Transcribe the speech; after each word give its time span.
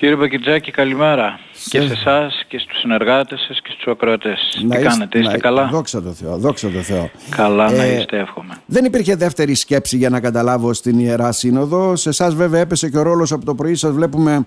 Κύριε 0.00 0.16
Πακιτζάκη, 0.16 0.70
καλημέρα. 0.70 1.38
Και 1.68 1.80
σε 1.80 1.92
εσάς 1.92 2.44
και 2.48 2.58
στους 2.58 2.78
συνεργάτες 2.78 3.40
σας 3.48 3.60
και 3.62 3.70
στους 3.72 3.86
ακροατές. 3.86 4.64
Τι 4.70 4.78
κάνετε, 4.78 5.18
είστε 5.18 5.38
καλά; 5.38 5.68
Δόξα 5.72 6.02
τω 6.02 6.12
Θεώ, 6.12 6.36
δόξα 6.36 6.70
τω 6.70 6.78
Θεώ. 6.78 7.10
Καλά 7.36 7.70
να 7.70 7.82
ε, 7.82 7.98
είστε, 7.98 8.18
εύχομαι. 8.18 8.54
Δεν 8.66 8.84
υπήρχε 8.84 9.16
δεύτερη 9.16 9.54
σκέψη 9.54 9.96
για 9.96 10.08
να 10.08 10.20
καταλάβω 10.20 10.72
στην 10.72 10.98
Ιερά 10.98 11.32
Σύνοδο. 11.32 11.96
Σε 11.96 12.08
εσάς 12.08 12.34
βέβαια 12.34 12.60
έπεσε 12.60 12.90
και 12.90 12.98
ο 12.98 13.02
ρόλος 13.02 13.32
από 13.32 13.44
το 13.44 13.54
πρωί 13.54 13.74
σας 13.74 13.92
βλέπουμε 13.92 14.46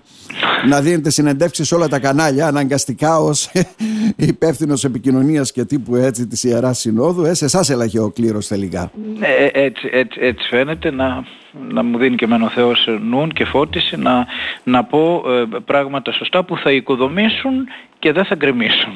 να 0.68 0.80
δίνετε 0.80 1.10
συνεντεύξεις 1.10 1.68
σε 1.68 1.74
όλα 1.74 1.88
τα 1.88 1.98
κανάλια 1.98 2.46
αναγκαστικά 2.46 3.18
ως 3.18 3.50
υπεύθυνος 4.32 4.84
επικοινωνίας 4.84 5.52
και 5.52 5.64
τύπου 5.64 5.96
έτσι 5.96 6.26
της 6.26 6.44
Ιεράς 6.44 6.78
Συνόδου. 6.78 7.24
Ε, 7.24 7.34
σε 7.34 7.44
εσάς 7.44 7.70
έλαχε 7.70 8.00
ο 8.00 8.10
κλήρος 8.10 8.46
τελικά. 8.46 8.90
Ε, 9.20 9.64
έτσι, 9.64 9.88
έτσι, 9.92 10.18
έτσι 10.20 10.48
φαίνεται 10.48 10.90
να 10.90 11.24
να 11.68 11.82
μου 11.82 11.98
δίνει 11.98 12.16
και 12.16 12.24
εμένα 12.24 12.44
ο 12.44 12.48
Θεός 12.48 12.88
νουν 13.00 13.32
και 13.32 13.44
φώτιση 13.44 13.96
να, 13.96 14.26
να 14.64 14.84
πω 14.84 15.24
ε, 15.26 15.46
πράγματα 15.64 16.12
σωστά 16.12 16.44
που 16.44 16.56
θα 16.56 16.72
οικοδομήσουν 16.72 17.66
και 17.98 18.12
δεν 18.12 18.24
θα 18.24 18.34
γκρεμίσουν. 18.34 18.94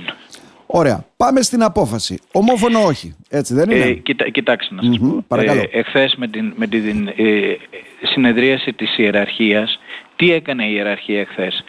Ωραία. 0.66 1.04
Πάμε 1.16 1.42
στην 1.42 1.62
απόφαση. 1.62 2.18
Ομόφωνο 2.32 2.84
όχι. 2.84 3.16
Έτσι 3.28 3.54
δεν 3.54 3.70
είναι; 3.70 3.84
Ε, 3.84 3.92
κοιτά, 3.92 4.28
κοιτάξτε 4.28 4.74
να 4.74 4.82
σας 4.82 4.98
πω. 4.98 5.24
Παρακαλώ. 5.28 5.60
Ε, 5.60 5.78
εχθές 5.78 6.14
με 6.16 6.28
την, 6.28 6.52
με 6.56 6.66
την 6.66 7.08
ε, 7.08 7.56
συνεδρίαση 8.02 8.72
της 8.72 8.98
ιεραρχίας, 8.98 9.78
τι 10.16 10.32
έκανε 10.32 10.64
η 10.64 10.72
ιεραρχία 10.72 11.20
εχθές; 11.20 11.64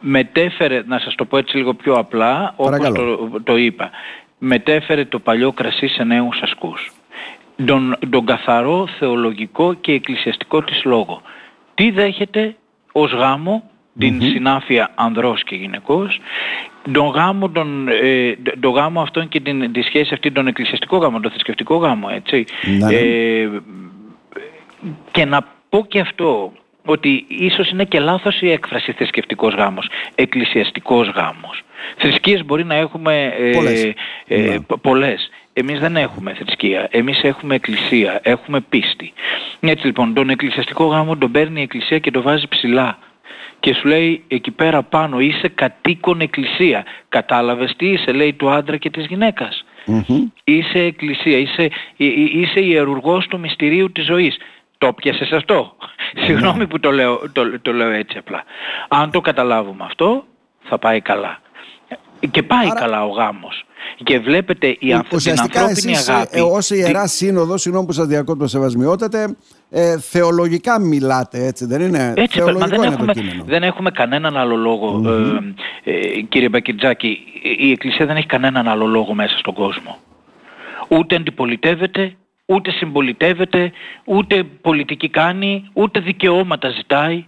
Μετέφερε, 0.00 0.82
να 0.86 0.98
σας 0.98 1.14
το 1.14 1.24
πω 1.24 1.36
έτσι 1.36 1.56
λίγο 1.56 1.74
πιο 1.74 1.94
απλά, 1.94 2.54
όπως 2.56 2.78
το, 2.78 3.40
το 3.44 3.56
είπα. 3.56 3.90
Μετέφερε 4.38 5.04
το 5.04 5.18
παλιό 5.18 5.52
κρασί 5.52 5.88
σε 5.88 6.04
νέους 6.04 6.40
ασκούς 6.42 6.92
τον, 7.64 7.96
τον 8.10 8.24
καθαρό 8.24 8.86
θεολογικό 8.98 9.74
και 9.74 9.92
εκκλησιαστικό 9.92 10.62
της 10.62 10.84
λόγο. 10.84 11.22
Τι 11.74 11.90
δέχεται 11.90 12.56
ως 12.92 13.12
γάμο 13.12 13.70
την 13.98 14.22
συνάφεια 14.22 14.90
ανδρός 14.94 15.44
και 15.44 15.54
γυναικός, 15.54 16.20
τον 16.92 17.06
γάμο, 17.06 17.48
τον, 17.50 17.88
ε, 17.88 18.36
τον 18.60 18.72
γάμο 18.72 19.00
αυτόν 19.00 19.28
και 19.28 19.40
την, 19.40 19.72
τη 19.72 19.82
σχέση 19.82 20.14
αυτή, 20.14 20.32
τον 20.32 20.46
εκκλησιαστικό 20.46 20.96
γάμο, 20.96 21.20
τον 21.20 21.30
θρησκευτικό 21.30 21.76
γάμο, 21.76 22.08
έτσι. 22.10 22.44
Ναι. 22.78 22.94
Ε, 22.94 23.48
και 25.10 25.24
να 25.24 25.46
πω 25.68 25.84
και 25.88 26.00
αυτό, 26.00 26.52
ότι 26.84 27.24
ίσως 27.28 27.70
είναι 27.70 27.84
και 27.84 28.00
λάθος 28.00 28.40
η 28.40 28.50
έκφραση 28.50 28.92
θρησκευτικός 28.92 29.54
γάμος, 29.54 29.88
εκκλησιαστικός 30.14 31.08
γάμος. 31.08 31.62
Θρησκείες 31.96 32.44
μπορεί 32.44 32.64
να 32.64 32.74
έχουμε 32.74 33.34
ε, 33.38 33.50
πολλές. 33.50 33.92
Ε, 34.26 34.40
ναι. 34.40 34.76
πολλές. 34.80 35.30
Εμείς 35.56 35.80
δεν 35.80 35.96
έχουμε 35.96 36.34
θρησκεία, 36.34 36.88
εμείς 36.90 37.22
έχουμε 37.22 37.54
εκκλησία, 37.54 38.20
έχουμε 38.22 38.60
πίστη. 38.60 39.12
Έτσι 39.60 39.86
λοιπόν, 39.86 40.14
τον 40.14 40.30
εκκλησιαστικό 40.30 40.84
γάμο 40.84 41.16
τον 41.16 41.30
παίρνει 41.30 41.60
η 41.60 41.62
εκκλησία 41.62 41.98
και 41.98 42.10
τον 42.10 42.22
βάζει 42.22 42.48
ψηλά. 42.48 42.98
Και 43.60 43.74
σου 43.74 43.88
λέει 43.88 44.24
εκεί 44.28 44.50
πέρα 44.50 44.82
πάνω 44.82 45.20
είσαι 45.20 45.48
κατοίκον 45.48 46.20
εκκλησία. 46.20 46.84
Κατάλαβες 47.08 47.74
τι 47.76 47.86
είσαι 47.86 48.12
λέει 48.12 48.32
του 48.32 48.50
άντρα 48.50 48.76
και 48.76 48.90
της 48.90 49.06
γυναικας 49.06 49.64
Είσαι 50.44 50.78
εκκλησία, 50.78 51.38
είσαι, 51.38 51.70
είσαι 51.96 52.60
ιερουργός 52.60 53.26
του 53.26 53.38
μυστηρίου 53.38 53.92
της 53.92 54.04
ζωής. 54.04 54.36
Το 54.78 54.92
πιασες 54.92 55.32
αυτό; 55.32 55.76
Ναι. 56.14 56.24
Συγγνώμη 56.24 56.66
που 56.66 56.80
το 56.80 56.90
λέω, 56.90 57.20
το, 57.32 57.60
το 57.60 57.72
λέω 57.72 57.90
έτσι 57.90 58.18
απλά. 58.18 58.44
Αν 58.88 59.10
το 59.10 59.20
καταλάβουμε 59.20 59.84
αυτό 59.84 60.24
θα 60.62 60.78
πάει 60.78 61.00
καλά. 61.00 61.38
Και 62.30 62.42
πάει 62.42 62.68
καλά 62.68 63.04
ο 63.04 63.08
γάμος. 63.08 63.64
Και 64.04 64.18
βλέπετε 64.18 64.66
η 64.66 64.76
την 64.78 65.40
ανθρώπινη 65.40 65.70
εσείς, 65.70 66.08
αγάπη. 66.08 66.38
Ε, 66.38 66.42
ως 66.42 66.70
Ιεράς 66.70 67.12
Σύνοδος, 67.12 67.60
συγγνώμη 67.60 67.86
που 67.86 67.92
σας 67.92 68.06
διακόπτω 68.06 68.46
σεβασμιότατε, 68.46 69.36
ε, 69.70 69.98
θεολογικά 69.98 70.80
μιλάτε, 70.80 71.46
έτσι 71.46 71.66
δεν 71.66 71.80
είναι; 71.80 72.12
Έτσι, 72.16 72.40
μα 72.40 72.52
δεν, 72.52 72.82
έχουμε, 72.82 73.12
δεν 73.44 73.62
έχουμε 73.62 73.90
κανέναν 73.90 74.36
άλλο 74.36 74.56
ε, 75.84 75.90
ε, 75.90 76.20
κύριε 76.20 76.48
Μπακιτζάκη. 76.48 77.18
Η 77.58 77.70
Εκκλησία 77.70 78.06
δεν 78.06 78.16
έχει 78.16 78.26
κανέναν 78.26 78.68
άλλο 78.68 78.86
λόγο 78.86 79.14
μέσα 79.14 79.38
στον 79.38 79.54
κόσμο. 79.54 79.98
Ούτε 80.88 81.16
αντιπολιτεύεται, 81.16 82.16
ούτε 82.46 82.70
συμπολιτεύεται, 82.70 83.72
ούτε 84.04 84.44
πολιτική 84.44 85.08
κάνει, 85.08 85.70
ούτε 85.72 86.00
δικαιώματα 86.00 86.68
ζητάει. 86.68 87.24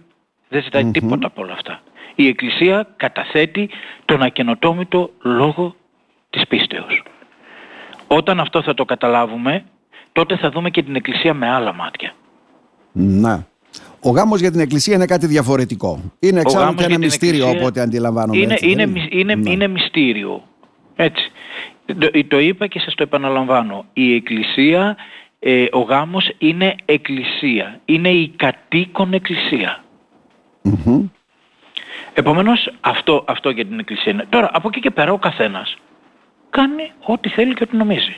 Δεν 0.49 0.63
ζηταει 0.63 0.85
τίποτα 0.91 1.27
από 1.27 1.41
όλα 1.41 1.53
αυτά 1.53 1.81
η 2.17 2.27
Εκκλησία 2.27 2.87
καταθέτει 2.97 3.69
τον 4.05 4.21
ακαινοτόμητο 4.21 5.09
λόγο 5.21 5.75
της 6.29 6.47
πίστεως. 6.47 7.03
Όταν 8.07 8.39
αυτό 8.39 8.61
θα 8.61 8.73
το 8.73 8.85
καταλάβουμε, 8.85 9.63
τότε 10.11 10.37
θα 10.37 10.49
δούμε 10.49 10.69
και 10.69 10.83
την 10.83 10.95
Εκκλησία 10.95 11.33
με 11.33 11.49
άλλα 11.49 11.73
μάτια. 11.73 12.13
Να. 12.91 13.47
Ο 13.99 14.09
γάμος 14.09 14.39
για 14.39 14.51
την 14.51 14.59
Εκκλησία 14.59 14.95
είναι 14.95 15.05
κάτι 15.05 15.27
διαφορετικό. 15.27 15.99
Είναι 16.19 16.39
εξάλλου 16.39 16.73
και 16.73 16.83
ένα 16.83 16.97
μυστήριο 16.97 17.49
από 17.49 17.65
ό,τι 17.65 17.79
αντιλαμβάνομαι. 17.79 18.37
Είναι, 18.37 18.53
έτσι, 18.53 18.71
είναι, 18.71 18.91
είναι, 19.09 19.35
ναι. 19.35 19.49
είναι, 19.49 19.67
μυστήριο. 19.67 20.43
Έτσι. 20.95 21.31
Το, 21.85 22.25
το, 22.27 22.39
είπα 22.39 22.67
και 22.67 22.79
σας 22.79 22.95
το 22.95 23.03
επαναλαμβάνω. 23.03 23.85
Η 23.93 24.15
Εκκλησία, 24.15 24.95
ε, 25.39 25.65
ο 25.71 25.79
γάμος 25.79 26.31
είναι 26.37 26.75
Εκκλησία. 26.85 27.79
Είναι 27.85 28.09
η 28.09 28.33
κατοίκον 28.35 29.13
Εκκλησία. 29.13 29.83
Επομένως 32.19 32.69
αυτό, 32.81 33.23
αυτό 33.27 33.49
για 33.49 33.65
την 33.65 33.79
Εκκλησία 33.79 34.11
είναι. 34.11 34.25
Τώρα 34.29 34.49
από 34.53 34.67
εκεί 34.67 34.79
και 34.79 34.91
πέρα 34.91 35.11
ο 35.11 35.17
καθένας 35.17 35.75
κάνει 36.49 36.91
ό,τι 37.05 37.29
θέλει 37.29 37.53
και 37.53 37.63
ό,τι 37.63 37.75
νομίζει. 37.75 38.15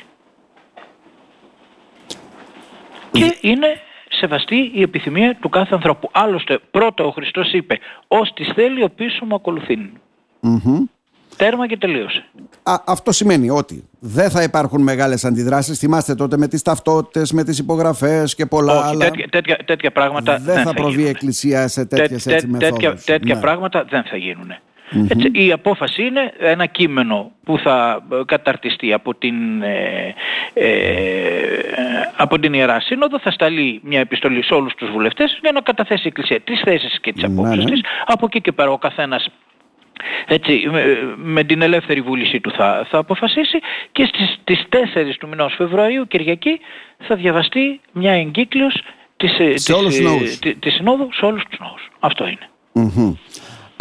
Και 3.12 3.38
είναι 3.42 3.68
σεβαστή 4.10 4.72
η 4.74 4.82
επιθυμία 4.82 5.36
του 5.36 5.50
κάθε 5.50 5.76
ανθρώπου. 5.76 6.10
Άλλωστε 6.14 6.60
πρώτα 6.72 7.04
ο 7.04 7.12
Χριστός 7.12 7.54
είπε 7.54 7.80
«Ως 8.08 8.34
τις 8.34 8.48
θέλει 8.56 8.84
ο 8.84 8.90
πίσω 8.90 9.26
μου 9.26 9.36
ακολουθεί». 9.36 9.92
Τέρμα 11.40 11.68
και 11.68 11.78
τελείωσε. 11.78 12.26
Α, 12.64 12.76
αυτό 12.86 13.12
σημαίνει 13.12 13.50
ότι 13.50 13.88
δεν 14.00 14.30
θα 14.30 14.44
υπάρχουν 14.44 14.82
μεγάλες 14.82 15.26
αντιδράσεις. 15.26 15.80
Θυμάστε 15.80 16.16
τότε 16.16 16.38
με 16.38 16.48
τις 16.48 16.62
ταυτότητες, 16.62 17.32
με 17.32 17.44
τις 17.44 17.60
υπογραφές 17.60 18.36
και 18.36 18.46
πολλά 18.46 18.78
Όχι, 18.78 18.88
άλλα. 18.88 19.06
Τέτοια, 19.06 19.28
τέτοια, 19.30 19.58
τέτοια 19.66 19.92
πράγματα 19.92 20.38
δεν, 20.38 20.56
δεν 20.56 20.64
θα, 20.64 20.74
προβεί 20.74 21.02
η 21.02 21.08
Εκκλησία 21.08 21.68
σε 21.68 21.86
τέτοιες 21.86 22.24
Τέ, 22.24 22.34
έτσι 22.34 22.48
Τέτοια, 22.48 22.96
τέτοια 23.06 23.36
ναι. 23.36 23.42
πράγματα 23.42 23.86
δεν 23.90 24.04
θα 24.04 24.18
γίνουν. 24.18 24.54
Έτσι, 25.10 25.32
η 25.34 25.52
απόφαση 25.52 26.04
είναι 26.04 26.34
ένα 26.40 26.66
κείμενο 26.66 27.32
που 27.44 27.58
θα 27.58 28.04
ε, 28.12 28.16
καταρτιστεί 28.26 28.94
από 28.94 29.16
την, 29.16 29.62
ε, 29.62 30.16
ε, 30.54 30.68
από 32.16 32.40
την 32.40 32.54
Ιερά 32.54 32.80
Σύνοδο, 32.80 33.20
θα 33.20 33.32
σταλεί 33.32 33.80
μια 33.84 34.00
επιστολή 34.00 34.44
σε 34.44 34.54
όλους 34.54 34.74
τους 34.76 34.90
βουλευτές 34.90 35.38
για 35.42 35.52
να 35.52 35.62
καταθέσει 35.62 36.02
η 36.04 36.08
Εκκλησία 36.08 36.40
τις 36.42 36.62
θέσεις 36.66 37.00
και 37.00 37.14
τις 37.14 37.24
ναι, 37.24 37.34
απόψεις 37.34 37.64
ναι, 37.64 37.72
της. 37.72 37.82
Από 38.06 38.26
εκεί 38.26 38.42
και 38.42 38.52
πέρα 38.52 38.72
ο 38.72 38.78
καθένας 38.78 39.30
έτσι, 40.28 40.70
με, 41.16 41.44
την 41.44 41.62
ελεύθερη 41.62 42.02
βούλησή 42.02 42.40
του 42.40 42.52
θα, 42.52 42.88
θα 42.90 42.98
αποφασίσει 42.98 43.60
και 43.92 44.06
στις, 44.06 44.40
τις 44.44 44.66
4 44.70 44.76
του 45.20 45.28
μηνός 45.28 45.54
Φεβρουαρίου, 45.58 46.08
Κυριακή, 46.08 46.60
θα 46.98 47.16
διαβαστεί 47.16 47.80
μια 47.92 48.12
εγκύκλειος 48.12 48.82
της, 49.18 49.32
σε 49.32 49.44
της, 49.44 50.40
της, 50.40 50.60
της, 50.60 50.74
Συνόδου 50.74 51.10
σε 51.14 51.26
όλους 51.26 51.44
τους 51.50 51.60
νόους. 51.60 51.90
Αυτό 52.00 52.28
είναι. 52.28 52.50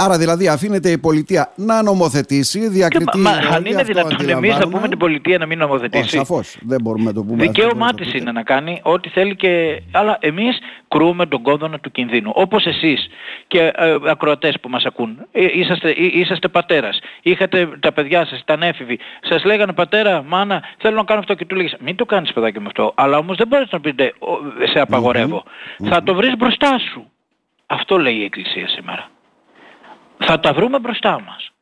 Άρα 0.00 0.18
δηλαδή 0.18 0.48
αφήνεται 0.48 0.90
η 0.90 0.98
πολιτεία 0.98 1.52
να 1.56 1.82
νομοθετήσει, 1.82 2.68
διακριτή. 2.68 3.18
Μα, 3.18 3.30
αν 3.30 3.64
είναι 3.64 3.82
δυνατόν 3.82 4.28
εμείς 4.28 4.58
να 4.58 4.68
πούμε 4.68 4.88
την 4.88 4.98
πολιτεία 4.98 5.38
να 5.38 5.46
μην 5.46 5.58
νομοθετήσει. 5.58 6.16
Σαφώς. 6.16 6.56
Δεν 6.60 6.80
μπορούμε 6.82 7.04
να 7.04 7.12
το 7.12 7.22
πούμε. 7.22 7.42
Δικαίωμά 7.42 7.94
της 7.94 8.14
είναι 8.14 8.32
να 8.32 8.42
κάνει 8.42 8.80
ό,τι 8.82 9.08
θέλει 9.08 9.36
και. 9.36 9.82
Αλλά 9.92 10.16
εμείς 10.20 10.58
κρούμε 10.88 11.26
τον 11.26 11.42
κόδωνα 11.42 11.80
του 11.80 11.90
κινδύνου. 11.90 12.32
Όπως 12.34 12.66
εσείς 12.66 13.08
και 13.46 13.72
ε, 13.76 13.96
ακροατές 14.08 14.60
που 14.60 14.68
μας 14.68 14.84
ακούν. 14.84 15.26
Ε, 15.32 15.58
είσαστε, 15.58 15.88
ε, 15.88 15.94
είσαστε 16.12 16.48
πατέρας. 16.48 16.98
Είχατε 17.22 17.68
τα 17.80 17.92
παιδιά 17.92 18.26
σας, 18.26 18.40
ήταν 18.40 18.62
έφηβοι. 18.62 18.98
Σας 19.20 19.44
λέγανε 19.44 19.72
πατέρα, 19.72 20.22
μάνα, 20.22 20.62
θέλω 20.78 20.96
να 20.96 21.04
κάνω 21.04 21.20
αυτό 21.20 21.34
και 21.34 21.44
του 21.44 21.54
λέγε 21.56 21.76
Μην 21.80 21.96
το 21.96 22.04
κάνεις 22.04 22.32
παιδάκι 22.32 22.60
με 22.60 22.66
αυτό. 22.66 22.92
Αλλά 22.94 23.18
όμως 23.18 23.36
δεν 23.36 23.46
μπορείς 23.46 23.70
να 23.70 23.80
πείτε 23.80 24.12
σε 24.72 24.80
απαγορευω 24.80 25.42
Θα 25.88 26.02
το 26.02 26.14
βρεις 26.14 26.36
μπροστά 26.36 26.78
σου. 26.92 27.10
Αυτό 27.66 27.98
λέει 27.98 28.14
η 28.14 28.24
Εκκλησία 28.24 28.68
σήμερα 28.68 29.10
θα 30.18 30.40
τα 30.40 30.52
βρούμε 30.52 30.78
μπροστά 30.78 31.20
μας. 31.26 31.52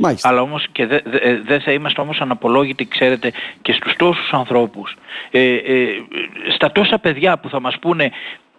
Μάλιστα. 0.00 0.28
Αλλά 0.28 0.40
όμως 0.40 0.66
και 0.72 0.86
δεν 0.86 1.02
δε 1.46 1.60
θα 1.60 1.72
είμαστε 1.72 2.00
όμως 2.00 2.20
αναπολόγητοι, 2.20 2.88
ξέρετε, 2.88 3.32
και 3.62 3.72
στους 3.72 3.94
τόσους 3.96 4.32
ανθρώπους, 4.32 4.96
ε, 5.30 5.54
ε, 5.54 5.88
στα 6.54 6.72
τόσα 6.72 6.98
παιδιά 6.98 7.38
που 7.38 7.48
θα 7.48 7.60
μας 7.60 7.78
πούνε 7.80 8.10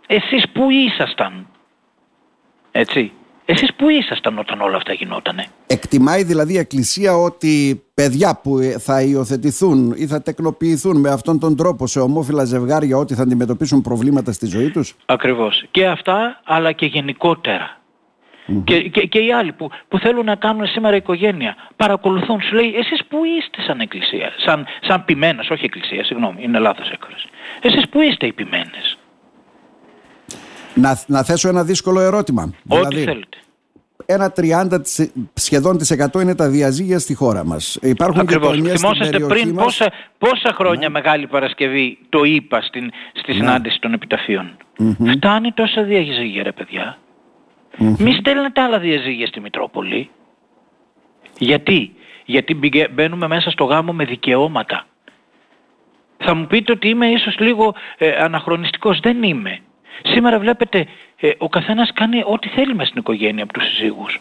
εσείς 0.08 0.50
που 0.50 0.69
ήσασταν, 0.69 1.48
έτσι, 2.72 3.12
εσείς 3.46 3.74
που 3.75 3.90
ήσασταν 3.90 4.40
όταν 4.40 4.62
όλα 4.62 4.78
αυτά 4.78 4.94
γινότανε; 4.94 5.46
Εκτιμάει 5.68 6.24
δηλαδή 6.24 6.54
η 6.54 6.58
Εκκλησία 6.58 7.16
ότι 7.16 7.84
παιδιά 7.94 8.40
που 8.44 8.60
θα 8.80 9.02
υιοθετηθούν 9.02 9.94
ή 9.96 10.08
θα 10.08 10.22
τεκνοποιηθούν 10.22 11.00
με 11.00 11.10
αυτόν 11.10 11.40
τον 11.40 11.56
τρόπο 11.56 11.88
σε 11.88 12.00
ομόφυλα 12.00 12.44
ζευγάρια 12.44 12.98
ότι 12.98 13.13
θα 13.13 13.22
αντιμετωπίσουν 13.22 13.81
προβλήματα 13.81 14.31
στη 14.31 14.46
ζωή 14.46 14.69
τους; 14.69 14.96
Ακριβώς. 15.06 15.66
Και 15.72 15.88
αυτά 15.88 16.42
αλλά 16.44 16.72
και 16.72 16.86
γενικότερα. 16.86 17.79
Και, 18.63 18.81
και, 18.81 19.01
και, 19.06 19.19
οι 19.19 19.34
άλλοι 19.34 19.51
που, 19.51 19.69
που 19.88 20.00
θέλουν 20.00 20.25
να 20.25 20.36
κάνουν 20.36 20.68
σήμερα 20.68 20.96
οικογένεια 20.96 21.56
παρακολουθούν, 21.75 22.42
σου 22.42 22.56
λέει 22.56 22.74
εσείς 22.75 23.06
που 23.06 23.18
είστε 23.25 23.62
σαν 23.62 23.80
εκκλησία, 23.80 24.31
σαν, 24.46 24.66
σαν 24.81 25.06
ποιμένες, 25.06 25.50
όχι 25.50 25.66
εκκλησία, 25.66 26.04
συγγνώμη, 26.04 26.44
είναι 26.44 26.60
λάθος 26.60 26.90
έκφραση. 26.90 27.28
Εσείς 27.62 27.90
που 27.90 28.01
είστε 28.01 28.25
οι 28.25 28.34
ποιμένες. 28.34 28.98
Να, 30.74 31.00
να 31.07 31.24
θέσω 31.24 31.48
ένα 31.48 31.63
δύσκολο 31.63 32.00
ερώτημα. 32.00 32.54
Ό,τι 32.68 32.88
δηλαδή, 32.88 33.04
θέλετε. 33.04 33.38
ένα 34.06 34.34
30 34.36 34.80
σχεδόν 35.34 35.78
της 35.78 35.96
100 36.13 36.22
είναι 36.22 36.36
τα 36.36 36.50
διαζύγια 36.50 37.00
στη 37.00 37.13
χώρα 37.13 37.46
μας. 37.46 37.78
Υπάρχουν 37.81 38.19
Ακριβώς. 38.19 38.62
και 38.62 38.78
Θυμόσαστε 38.78 39.19
πριν 39.19 39.50
μας... 39.50 39.63
πόσα, 39.63 39.92
πόσα 40.18 40.54
χρόνια 40.54 40.88
ναι. 40.88 40.94
Μεγάλη 40.94 41.28
Παρασκευή 41.28 41.98
το 42.10 42.24
είπα 42.24 42.62
στην, 42.62 42.90
στη 43.13 43.31
ναι. 43.31 43.38
συνάντηση 43.38 43.80
των 43.80 43.94
επιταφείων; 43.94 44.57
Mm-hmm. 44.81 45.06
Φτάνει 45.16 45.51
τόσα 45.51 45.84
διαζύγια 45.84 46.44
ρε 46.44 46.51
παιδιά. 46.51 46.98
Mm-hmm. 47.80 47.96
Μη 47.98 48.14
στέλνετε 48.14 48.62
άλλα 48.62 48.80
διαζύγια 48.80 49.28
στη 49.28 49.40
Μητρόπολη. 49.40 50.10
Γιατί, 51.38 51.94
γιατί 52.26 52.60
μπαίνουμε 52.94 53.28
μέσα 53.28 53.50
στο 53.50 53.64
γάμο 53.64 53.94
με 53.94 54.06
δικαιώματα. 54.06 54.86
Θα 56.18 56.36
μου 56.36 56.48
πείτε 56.48 56.72
ότι 56.72 56.90
είμαι 56.90 57.08
ίσως 57.08 57.40
λίγο 57.40 57.76
ε, 57.98 58.10
αναχρονιστικός. 58.10 59.00
Δεν 59.00 59.24
είμαι. 59.24 59.60
Σήμερα 60.04 60.40
βλέπετε 60.40 60.88
ε, 61.20 61.31
ο 61.38 61.50
καθένας 61.50 61.92
κάνει 61.94 62.24
ό,τι 62.26 62.48
θέλει 62.48 62.74
μέσα 62.76 62.90
στην 62.90 63.02
οικογένεια 63.02 63.44
από 63.44 63.54
τους 63.54 63.64
συζύγους. 63.64 64.20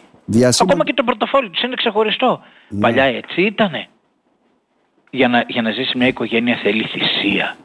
Ακόμα 0.59 0.83
και 0.83 0.93
το 0.93 1.03
πορτοφόλι 1.03 1.49
τους 1.49 1.61
είναι 1.61 1.75
ξεχωριστό. 1.75 2.41
Ναι. 2.69 2.79
Παλιά 2.79 3.03
έτσι 3.03 3.41
ήτανε. 3.41 3.87
Για 5.09 5.27
να, 5.27 5.43
για 5.47 5.61
να 5.61 5.71
ζήσει 5.71 5.97
μια 5.97 6.07
οικογένεια 6.07 6.55
θέλει 6.55 6.83
θυσία. 6.83 7.57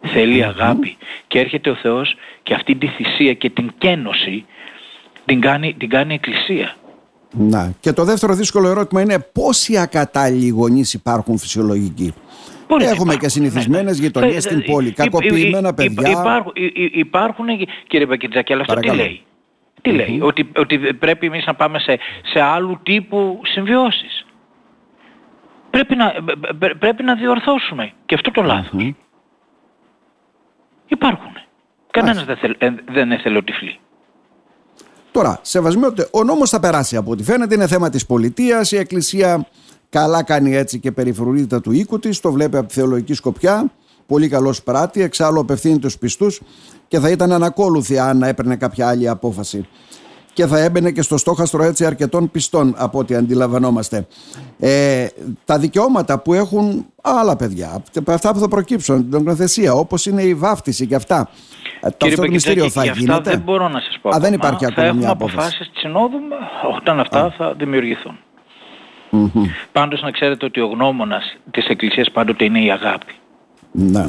Θέλει 0.00 0.44
αγάπη. 0.44 0.96
Και 1.26 1.38
έρχεται 1.38 1.70
ο 1.70 1.74
Θεός 1.74 2.14
και 2.42 2.54
αυτή 2.54 2.74
τη 2.74 2.86
θυσία 2.86 3.34
και 3.34 3.50
την 3.50 3.72
κένωση 3.78 4.46
την 5.30 5.40
κάνει, 5.40 5.74
την 5.78 5.88
κάνει 5.88 6.14
εκκλησία. 6.14 6.74
Να. 7.30 7.72
Και 7.80 7.92
το 7.92 8.04
δεύτερο 8.04 8.34
δύσκολο 8.34 8.68
ερώτημα 8.68 9.00
είναι 9.00 9.18
πόσοι 9.18 9.78
ακατάλληλοι 9.78 10.48
γονείς 10.48 10.94
υπάρχουν 10.94 11.38
φυσιολογικοί; 11.38 12.14
Πολύ 12.66 12.84
Έχουμε 12.84 13.16
και 13.16 13.28
συνηθισμένες 13.28 13.98
ναι. 13.98 14.04
γειτονίες 14.06 14.42
στην 14.42 14.64
πόλη, 14.64 14.92
κακοποιημένα 14.92 15.74
παιδιά. 15.74 16.10
Υπάρχουν, 16.10 16.52
υπάρχουν 16.92 17.46
κύριε 17.86 18.06
Μπακιτζάκη, 18.06 18.52
αλλά 18.52 18.62
αυτό 18.68 18.80
τι 18.80 18.94
λέει; 18.94 19.22
Τι 19.82 19.90
λέει, 19.90 20.20
ότι, 20.22 20.50
ότι 20.56 20.78
πρέπει 20.78 21.26
εμείς 21.26 21.46
να 21.46 21.54
πάμε 21.54 21.78
σε, 21.78 21.98
σε 22.32 22.40
άλλου 22.40 22.80
τύπου 22.82 23.40
συμβιώσεις. 23.44 24.26
Πρέπει 25.70 25.96
να, 25.96 26.14
πρέπει 26.78 27.02
να 27.02 27.14
διορθώσουμε 27.14 27.92
και 28.06 28.14
αυτό 28.14 28.30
το 28.30 28.42
λάθος. 28.42 28.82
Mm-hmm. 28.82 28.94
Υπάρχουν. 30.86 31.32
Κανένας 31.90 32.24
δεν, 32.24 32.36
θέλ, 32.36 32.54
ε, 32.58 32.70
δεν 32.92 33.12
εθελοτυφλεί. 33.12 33.78
Τώρα, 35.12 35.38
σεβασμό 35.42 35.86
ότι 35.86 36.06
ο 36.10 36.24
νόμος 36.24 36.50
θα 36.50 36.60
περάσει 36.60 36.96
από 36.96 37.10
ό,τι 37.10 37.22
φαίνεται, 37.22 37.54
είναι 37.54 37.66
θέμα 37.66 37.90
της 37.90 38.06
πολιτείας, 38.06 38.72
η 38.72 38.76
Εκκλησία 38.76 39.46
καλά 39.88 40.22
κάνει 40.22 40.56
έτσι 40.56 40.78
και 40.78 40.92
περιφρουρείται 40.92 41.60
του 41.60 41.72
οίκου 41.72 41.98
της, 41.98 42.20
το 42.20 42.32
βλέπει 42.32 42.56
από 42.56 42.68
τη 42.68 42.74
θεολογική 42.74 43.14
σκοπιά, 43.14 43.72
πολύ 44.06 44.28
καλός 44.28 44.62
πράτη, 44.62 45.02
εξάλλου 45.02 45.40
απευθύνει 45.40 45.78
τους 45.78 45.98
πιστούς 45.98 46.40
και 46.88 46.98
θα 46.98 47.10
ήταν 47.10 47.32
ανακόλουθη 47.32 47.98
αν 47.98 48.22
έπαιρνε 48.22 48.56
κάποια 48.56 48.88
άλλη 48.88 49.08
απόφαση. 49.08 49.68
Και 50.32 50.46
θα 50.46 50.58
έμπαινε 50.58 50.90
και 50.90 51.02
στο 51.02 51.16
στόχαστρο 51.16 51.62
έτσι 51.62 51.84
αρκετών 51.84 52.30
πιστών 52.30 52.74
από 52.76 52.98
ό,τι 52.98 53.14
αντιλαμβανόμαστε. 53.14 54.06
Ε, 54.58 55.06
τα 55.44 55.58
δικαιώματα 55.58 56.18
που 56.18 56.34
έχουν 56.34 56.86
άλλα 57.02 57.36
παιδιά, 57.36 57.82
αυτά 58.06 58.32
που 58.32 58.38
θα 58.38 58.48
προκύψουν, 58.48 59.08
την 59.08 59.18
ογκροθεσία, 59.18 59.72
όπως 59.72 60.06
είναι 60.06 60.22
η 60.22 60.34
βάφτιση 60.34 60.86
και 60.86 60.94
αυτά, 60.94 61.30
Κύριε 61.96 62.16
το 62.16 62.22
μυστήριο 62.22 62.70
θα 62.70 62.84
γίνεται. 62.84 63.12
Αυτά 63.12 63.30
δεν 63.30 63.40
μπορώ 63.40 63.68
να 63.68 63.80
σας 63.80 63.98
πω. 64.02 64.08
Α, 64.08 64.18
δεν 64.18 64.32
υπάρχει 64.32 64.64
ακόμα 64.64 64.82
θα 64.82 64.94
έχουμε 64.94 65.06
αποφάσεις 65.06 65.70
της 65.70 65.80
Συνόδου 65.80 66.18
όταν 66.76 67.00
αυτά 67.00 67.30
θα 67.30 67.54
δημιουργηθούν. 67.54 68.18
Mm-hmm. 69.12 69.44
Πάντως 69.72 70.02
να 70.02 70.10
ξέρετε 70.10 70.44
ότι 70.44 70.60
ο 70.60 70.66
γνώμονας 70.66 71.36
της 71.50 71.66
Εκκλησίας 71.66 72.10
πάντοτε 72.10 72.44
είναι 72.44 72.60
η 72.60 72.70
αγάπη. 72.70 73.14
Ναι. 73.72 74.08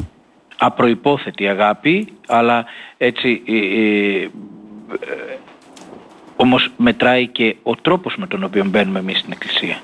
Απροϋπόθετη 0.57 1.47
αγάπη, 1.47 2.13
αλλά 2.27 2.65
έτσι 2.97 3.41
ε, 3.45 3.57
ε, 3.57 4.21
ε, 4.21 4.29
όμως 6.35 6.71
μετράει 6.77 7.27
και 7.27 7.55
ο 7.63 7.75
τρόπος 7.75 8.15
με 8.17 8.27
τον 8.27 8.43
οποίο 8.43 8.65
μπαίνουμε 8.65 8.99
εμείς 8.99 9.19
στην 9.19 9.31
Εκκλησία. 9.31 9.81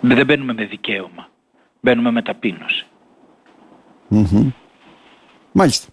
Δεν 0.00 0.26
μπαίνουμε 0.26 0.52
με 0.52 0.64
δικαίωμα. 0.64 1.28
Μπαίνουμε 1.80 2.10
με 2.10 2.22
ταπείνωση. 2.22 2.86
Mm-hmm. 4.10 4.46
Μάλιστα. 5.52 5.88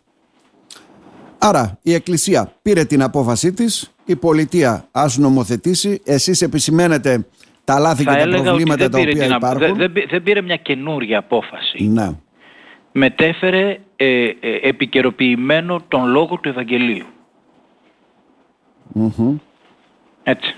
Άρα 1.48 1.80
η 1.82 1.94
Εκκλησία 1.94 2.52
πήρε 2.62 2.86
την 2.86 3.02
απόφασή 3.02 3.54
της, 3.54 3.96
η 4.06 4.16
πολιτεία 4.16 4.88
ας 4.92 5.18
νομοθετήσει, 5.18 6.02
εσείς 6.06 6.42
επισημαίνετε 6.42 7.28
τα 7.64 7.80
λάθη 7.80 8.04
και 8.06 8.12
τα 8.12 8.42
προβλήματα 8.44 8.90
τα 8.90 9.00
οποία 9.00 9.26
υπάρχουν. 9.26 9.78
Δεν, 9.78 9.92
δεν, 10.10 10.24
πήρε 10.24 10.42
μια 10.42 10.56
καινούρια 10.56 11.18
απόφαση. 11.18 11.84
Ναι. 11.84 12.10
Μετέφερε 12.92 13.80
ε, 13.96 14.24
ε, 14.24 14.60
επικαιροποιημένο 14.62 15.84
τον 15.88 16.06
λόγο 16.06 16.38
του 16.38 16.50
Ευαγγελίου. 16.50 17.06
Έτσι. 20.24 20.56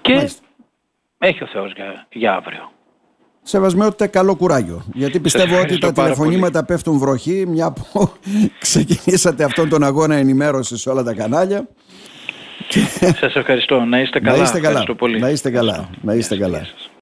Και 0.00 0.30
έχει 1.18 1.42
ο 1.42 1.46
Θεός 1.46 1.72
για, 1.72 2.06
για 2.12 2.34
αύριο. 2.34 2.70
Σεβασμιότητα, 3.48 4.06
καλό 4.06 4.36
κουράγιο. 4.36 4.82
Γιατί 4.94 5.20
πιστεύω 5.20 5.60
ότι 5.60 5.78
τα 5.78 5.92
τηλεφωνήματα 5.92 6.64
πέφτουν 6.64 6.98
βροχή, 6.98 7.44
μια 7.48 7.72
που 7.72 8.10
ξεκινήσατε 8.58 9.44
αυτόν 9.44 9.68
τον 9.68 9.82
αγώνα 9.82 10.14
ενημέρωσης 10.14 10.80
σε 10.80 10.90
όλα 10.90 11.02
τα 11.02 11.14
κανάλια. 11.14 11.68
Σας 13.20 13.34
ευχαριστώ. 13.34 13.84
Να 13.84 14.00
είστε 14.00 14.20
καλά. 14.20 14.36
Να 14.36 14.42
είστε 14.42 14.60
καλά. 14.60 14.84
Να 15.20 15.28
είστε 15.30 15.50
καλά. 15.50 15.88
Να 16.00 16.14
είστε 16.14 16.36
καλά. 16.36 16.66